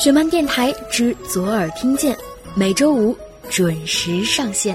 [0.00, 2.16] 雪漫电台之左耳听见，
[2.54, 3.14] 每周五
[3.50, 4.74] 准时上线。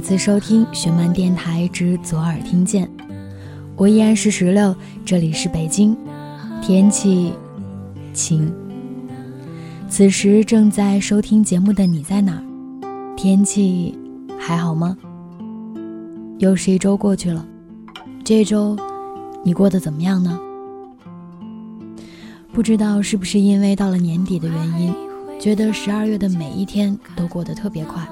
[0.00, 2.90] 再次收听雪漫电台之左耳听见。
[3.76, 5.94] 我依然是石榴，这里是北京，
[6.62, 7.34] 天气
[8.14, 8.50] 晴。
[9.90, 12.42] 此时正在收听节目的你在哪？
[13.14, 13.94] 天气
[14.38, 14.96] 还好吗？
[16.38, 17.46] 又是一周过去了，
[18.24, 18.74] 这周
[19.44, 20.40] 你过得怎么样呢？
[22.54, 24.94] 不知道是不是因为到了年底的原因。
[25.38, 28.02] 觉得十二月的每一天都过得特别快。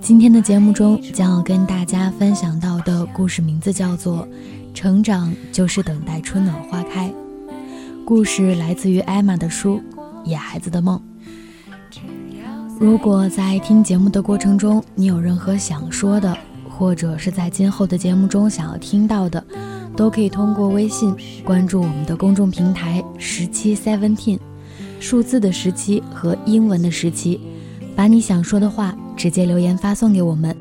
[0.00, 4.26] 今天的节目中将要跟大家分享到的故事名字叫做
[4.72, 7.08] 《成长就是等待春暖花开》。
[8.04, 9.82] 故事来自于艾玛的书
[10.24, 11.00] 《野孩子的梦》。
[12.78, 16.36] 如果在听节目的过程中你有任何想说的，
[16.70, 19.44] 或者是在今后的节目中想要听到的，
[19.96, 24.38] 都可以通过微信关注我们的公众平台十七 seventeen。
[25.00, 27.40] 数字的十七和英文的十七，
[27.94, 30.56] 把你想说的话直接留言发送给我们，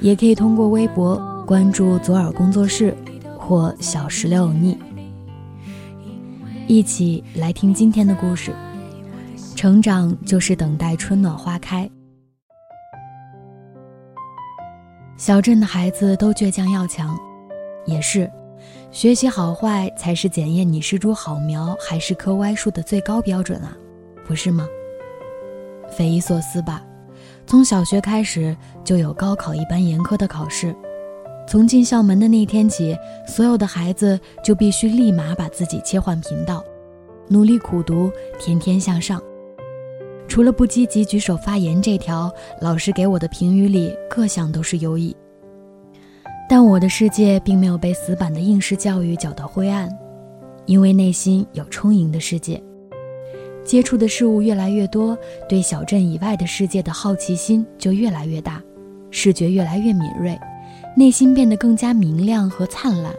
[0.00, 1.16] 也可以通过微博
[1.46, 2.94] 关注左耳工作室
[3.38, 4.78] 或小石榴腻，
[6.68, 8.52] 一起来听今天的故事。
[9.56, 11.90] 成长就是等待春暖花开。
[15.16, 17.18] 小镇的孩子都倔强要强，
[17.86, 18.30] 也是，
[18.90, 23.74] 学习好坏才是检验你是株好苗还是棵歪树的最高标准啊。
[24.26, 24.66] 不是吗？
[25.96, 26.84] 匪夷所思吧？
[27.46, 30.74] 从小学开始就有高考一般严苛的考试，
[31.46, 32.96] 从进校门的那天起，
[33.26, 36.64] 所有的孩子就必须立马把自己切换频道，
[37.28, 38.10] 努力苦读，
[38.40, 39.22] 天天向上。
[40.26, 45.14] 除了不积极举手发言这条，老师给我的评语里各项都是优异。
[46.48, 49.88] 但我的世界并没有被死板的应试教育搅到灰暗，
[50.64, 52.60] 因为内心有充盈的世界。
[53.64, 55.16] 接触的事物越来越多，
[55.48, 58.62] 对小镇以外的世界的好奇心就越来越大，
[59.10, 60.38] 视觉越来越敏锐，
[60.96, 63.12] 内心变得更加明亮和灿烂。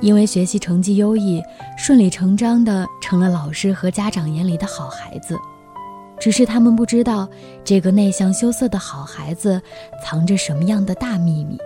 [0.00, 1.42] 因为学习成绩优异，
[1.76, 5.36] 顺理成章地成了老师和家长眼里的好孩子。
[6.20, 7.28] 只是他们不知道，
[7.64, 9.60] 这个内向羞涩的好孩子
[10.04, 11.56] 藏着什么样的大秘密。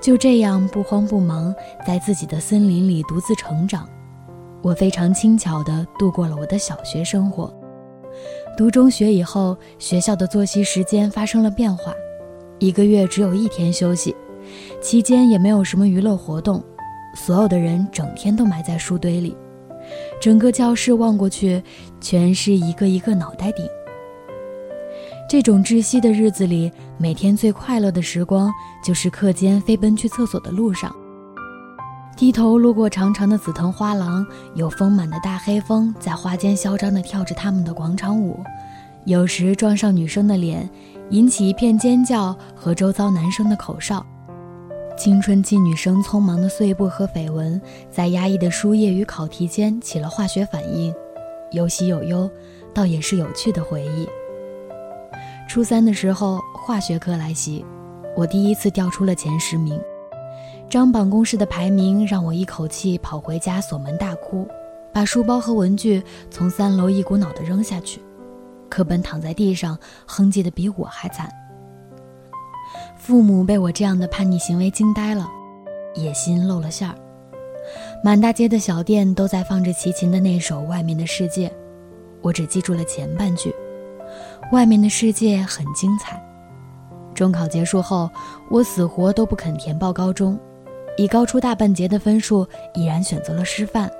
[0.00, 1.54] 就这样不慌不忙，
[1.86, 3.88] 在自己的森林里独自成长。
[4.64, 7.52] 我非常轻巧地度过了我的小学生活。
[8.56, 11.92] 读中学以后，学校的作息时间发生了变化，
[12.58, 14.16] 一个月只有一天休息，
[14.80, 16.64] 期间也没有什么娱乐活动，
[17.14, 19.36] 所有的人整天都埋在书堆里，
[20.18, 21.62] 整个教室望过去，
[22.00, 23.66] 全是一个一个脑袋顶。
[25.28, 28.50] 这种窒息的日子里，每天最快乐的时光
[28.82, 30.94] 就是课间飞奔去厕所的路上。
[32.16, 38.38] 低头路过长长的紫藤花廊，有丰满的大黑蜂在花间嚣张地跳着他们的广场舞，
[39.04, 40.68] 有时撞上女生的脸，
[41.10, 44.04] 引起一片尖叫和周遭男生的口哨。
[44.96, 47.60] 青春期女生匆忙的碎步和绯闻，
[47.90, 50.94] 在压抑的书页与考题间起了化学反应，
[51.50, 52.30] 有喜有忧，
[52.72, 54.08] 倒也是有趣的回忆。
[55.48, 57.64] 初三的时候，化学课来袭，
[58.16, 59.78] 我第一次掉出了前十名。
[60.68, 64.48] 张榜公式的排名让我一口气跑回家锁门大哭，
[64.92, 68.00] 把书包和文具从三楼一股脑的扔下去，
[68.68, 71.30] 课本躺在地上，哼唧的比我还惨。
[72.96, 75.28] 父母被我这样的叛逆行为惊呆了，
[75.94, 76.94] 野心露了馅儿。
[78.02, 81.48] 满大街的小店都在放着齐秦的那首《外面的世界》，
[82.20, 83.54] 我只记住了前半句
[84.50, 86.20] ：“外面的世界很精彩。”
[87.14, 88.10] 中考结束后，
[88.50, 90.38] 我死活都不肯填报高中，
[90.96, 93.90] 以高出大半截的分数，毅然选择了师范，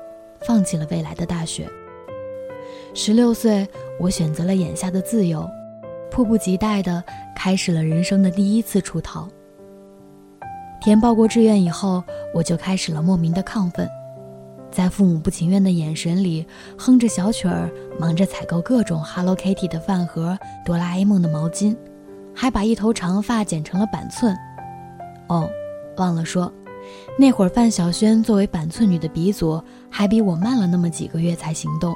[0.41, 1.69] 放弃了未来的大学。
[2.95, 3.69] 十六岁，
[3.99, 5.49] 我选择了眼下的自由，
[6.11, 7.03] 迫不及待地
[7.35, 9.29] 开始了人生的第一次出逃。
[10.81, 12.03] 填报过志愿以后，
[12.33, 13.89] 我就开始了莫名的亢奋，
[14.71, 16.47] 在父母不情愿的眼神里，
[16.79, 17.69] 哼着小曲儿，
[17.99, 21.77] 忙着采购各种 Hello Kitty 的饭盒、哆啦 A 梦的毛巾。
[22.37, 24.37] 还把一头长发剪成了板寸。
[25.29, 25.49] 哦，
[25.97, 26.53] 忘了说，
[27.19, 31.95] 那会儿范晓萱作为板寸女的鼻祖，还比我慢了那么几个月才行动。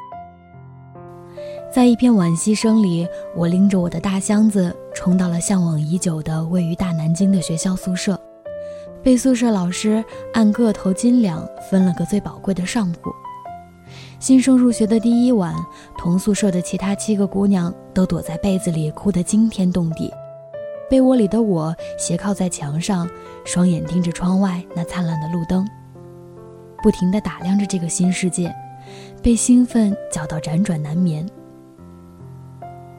[1.73, 3.06] 在一片惋惜声里，
[3.37, 8.19] 我拎着我的大箱子，冲到了向往已久的位于大南京的学校宿舍，
[9.02, 10.02] 被宿舍老师
[10.32, 13.12] 按个头斤两分了个最宝贵的上铺。
[14.19, 15.55] 新生入学的第一晚，
[15.96, 20.11] 同宿舍的其他七个姑娘都躲在被子里哭得惊天动地。
[20.88, 23.08] 被窝里的我斜靠在墙上，
[23.44, 25.67] 双眼盯着窗外那灿烂的路灯，
[26.82, 28.55] 不停地打量着这个新世界，
[29.23, 31.29] 被兴奋搅到辗转难眠。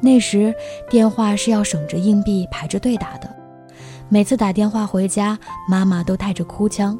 [0.01, 0.53] 那时
[0.89, 3.29] 电话是要省着硬币排着队打的，
[4.07, 5.37] 每次打电话回家，
[5.67, 6.97] 妈妈都带着哭腔，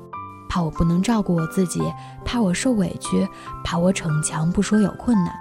[0.49, 1.81] 怕我不能照顾我自己，
[2.25, 3.27] 怕我受委屈，
[3.63, 5.33] 怕我逞强不说有困难。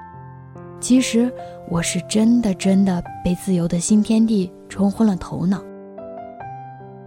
[0.81, 1.33] 其实
[1.71, 5.63] 我是真的真的被自由的新天地冲昏了头脑。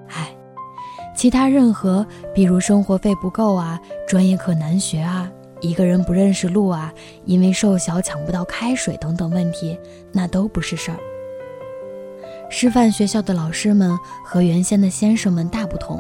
[0.08, 0.30] 唉，
[1.16, 5.28] 其他任何，比如生活费不够啊，专业课难学啊，
[5.62, 6.94] 一个人不认识路啊，
[7.26, 9.76] 因为瘦小抢不到开水等等问题，
[10.12, 10.98] 那都不是事儿。
[12.50, 16.00] 师范学校的老师们和原先的先生们大不同。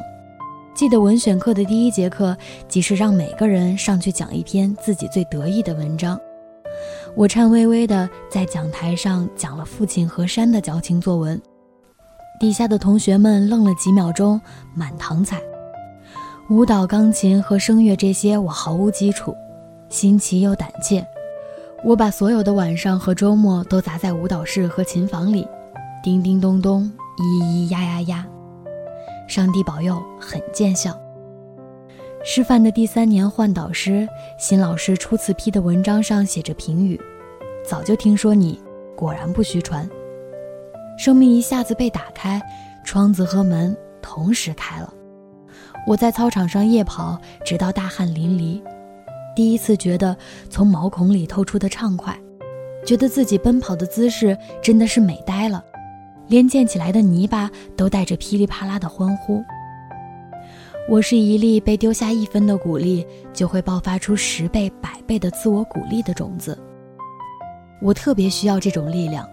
[0.75, 2.37] 记得文选课的第一节课，
[2.67, 6.19] 即是让每个人上去讲一篇自己最得意的文章。
[7.15, 11.39] 我颤巍巍地在讲台上讲了父亲和山的矫情作文，
[12.39, 14.39] 底下的同学们愣了几秒钟，
[14.73, 15.39] 满堂彩。
[16.49, 19.35] 舞蹈、钢琴和声乐这些我毫无基础，
[19.89, 21.05] 新奇又胆怯。
[21.83, 25.47] 我把所有的晚上和周末都砸在舞蹈室和琴房里，
[26.03, 28.27] 叮叮咚咚，咿咿呀呀呀。
[29.27, 30.97] 上帝保佑，很见效。
[32.23, 34.07] 师范的第三年换导师，
[34.37, 36.99] 新老师初次批的文章上写着评语
[37.67, 38.61] ：“早就听说你，
[38.95, 39.89] 果然不虚传。”
[40.99, 42.39] 生命一下子被打开，
[42.83, 44.93] 窗子和门同时开了。
[45.87, 48.61] 我在操场上夜跑，直到大汗淋漓，
[49.35, 50.15] 第一次觉得
[50.47, 52.15] 从毛孔里透出的畅快，
[52.85, 55.63] 觉得自己奔跑的姿势真的是美呆了，
[56.27, 59.43] 连溅起来的泥巴都带着噼里啪啦的欢呼。
[60.89, 66.57] 我是一粒被丢下一分的鼓励，就会爆发出十倍、百倍的自我鼓励的种子。
[67.81, 69.27] 我特别需要这种力量，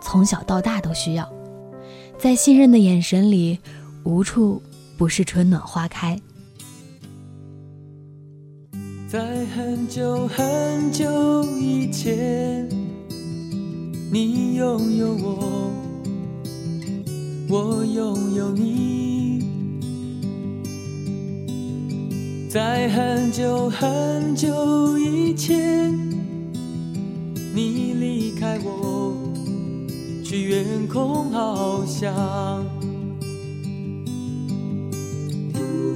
[0.00, 1.30] 从小到大都需要。
[2.18, 3.58] 在信任的眼神里，
[4.04, 4.60] 无处
[4.96, 6.18] 不是春暖花开。
[9.08, 12.68] 在很久很久以前，
[14.10, 15.70] 你拥有我，
[17.48, 19.15] 我拥有你。
[22.56, 25.92] 在很久很久以前，
[27.54, 29.12] 你离开我，
[30.24, 32.64] 去远空翱翔。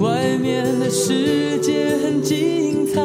[0.00, 3.00] 外面的世界很精彩，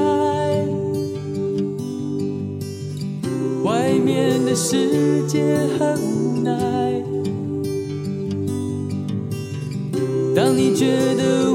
[3.64, 7.02] 外面的世界很无奈。
[10.36, 11.55] 当你觉得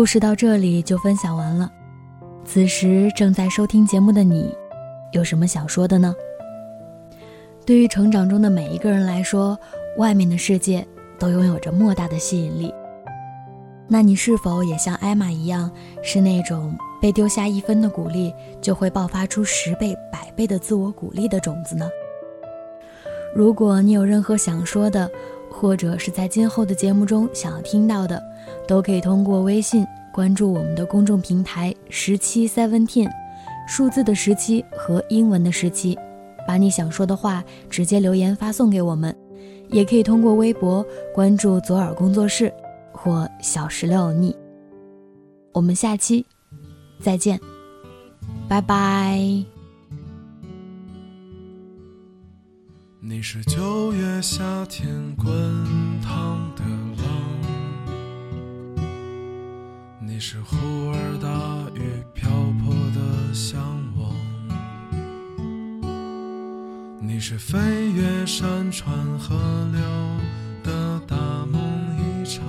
[0.00, 1.70] 故事到这里就分享完了。
[2.42, 4.50] 此时正在收听节目的你，
[5.12, 6.14] 有什么想说的呢？
[7.66, 9.58] 对于成长中的每一个人来说，
[9.98, 10.86] 外面的世界
[11.18, 12.72] 都拥有着莫大的吸引力。
[13.88, 15.70] 那你是否也像艾玛一样，
[16.02, 16.74] 是那种？
[17.02, 21.86] 被丢下一分的鼓励，就会爆发出十倍、百倍的自我鼓励的种子呢。
[23.34, 25.10] 如果你有任何想说的，
[25.60, 28.18] 或者是在今后的节目中想要听到的，
[28.66, 33.10] 都可以通过微信关注我们的公众平台十七 Seventeen，
[33.68, 35.98] 数字的十七和英文的十七，
[36.48, 39.14] 把你想说的话直接留言发送给我们，
[39.68, 40.82] 也可以通过微博
[41.14, 42.50] 关注左耳工作室
[42.90, 44.34] 或小石榴欧尼。
[45.52, 46.24] 我们下期
[46.98, 47.38] 再见，
[48.48, 49.59] 拜拜。
[53.02, 55.26] 你是九月夏天滚
[56.02, 56.62] 烫的
[57.02, 57.02] 浪，
[59.98, 60.54] 你是忽
[60.92, 61.28] 而大
[61.74, 62.30] 雨瓢
[62.62, 63.58] 泼的向
[63.96, 64.14] 往，
[67.00, 69.34] 你是飞越山川河
[69.72, 69.80] 流
[70.62, 71.16] 的大
[71.46, 71.58] 梦
[71.96, 72.44] 一场，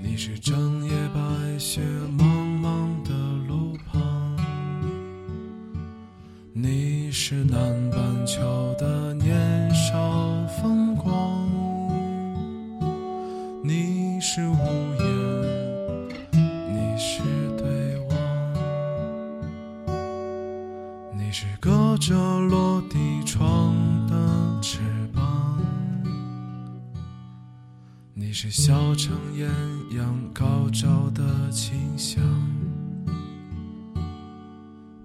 [0.00, 1.80] 你是整夜白雪
[2.18, 3.14] 茫茫的
[3.46, 4.36] 路旁，
[6.52, 7.81] 你是南
[21.14, 23.74] 你是隔着落地窗
[24.06, 24.78] 的翅
[25.12, 25.58] 膀，
[28.14, 29.50] 你是小城艳
[29.94, 32.22] 阳高照的清香。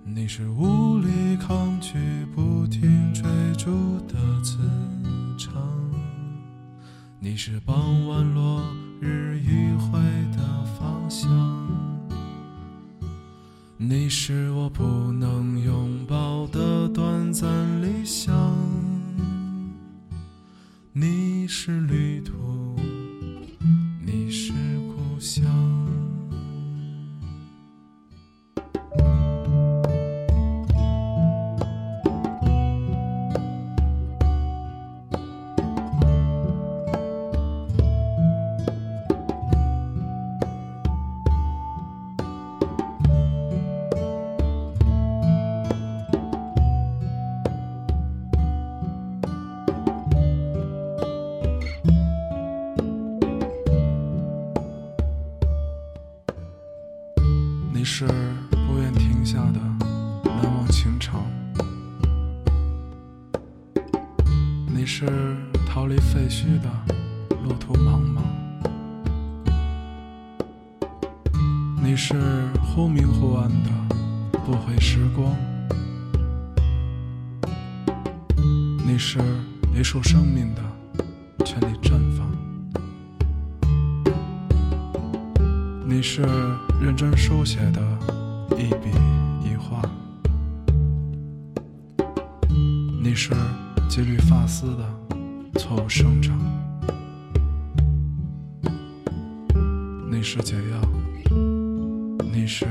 [0.06, 3.24] 你是无力抗拒、不停追
[3.58, 4.58] 逐的磁
[5.38, 5.62] 场，
[7.20, 8.62] 你是傍晚落
[9.02, 10.00] 日余晖
[10.32, 11.30] 的方向，
[13.78, 14.84] 你是我不
[15.14, 15.97] 能拥
[16.52, 18.34] 的短暂理想，
[20.94, 22.47] 你是旅途，
[71.98, 72.14] 你是
[72.62, 73.72] 忽明忽暗的
[74.46, 75.36] 不悔时光，
[78.86, 79.18] 你是
[79.74, 80.62] 一束生命的
[81.44, 82.32] 全力绽放。
[85.88, 86.22] 你是
[86.80, 87.82] 认真书写的
[88.56, 88.92] 一笔
[89.44, 89.82] 一画，
[93.02, 93.34] 你是
[93.90, 96.38] 几缕发丝的错误生长，
[100.12, 100.80] 你是解药，
[102.38, 102.68] 你是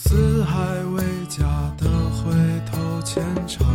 [0.00, 0.54] 四海
[0.94, 1.44] 为家
[1.76, 2.30] 的回
[2.70, 3.66] 头牵肠，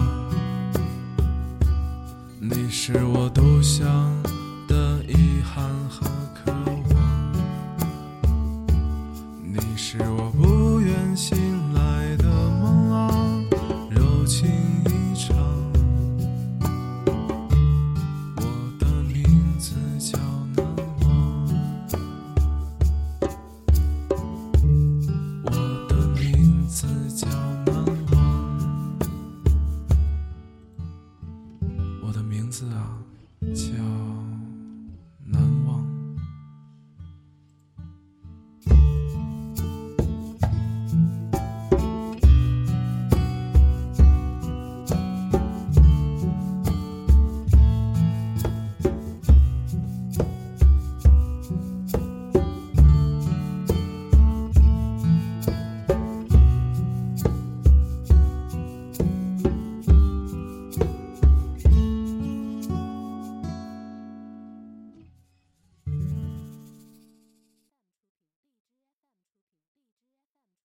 [2.39, 3.85] 你是我独享